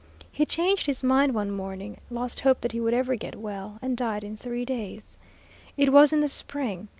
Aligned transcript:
He 0.31 0.47
changed 0.47 0.87
his 0.87 1.03
mind 1.03 1.35
one 1.35 1.51
morning, 1.51 1.97
lost 2.09 2.39
hope 2.39 2.61
that 2.61 2.71
he 2.71 2.79
would 2.79 2.95
ever 2.95 3.15
get 3.15 3.35
well, 3.35 3.77
and 3.83 3.95
died 3.95 4.23
in 4.23 4.35
three 4.35 4.65
days. 4.65 5.15
It 5.77 5.93
was 5.93 6.11
in 6.11 6.21
the 6.21 6.27
spring. 6.27 6.87